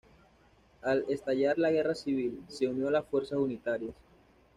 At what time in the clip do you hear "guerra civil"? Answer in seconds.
1.69-2.41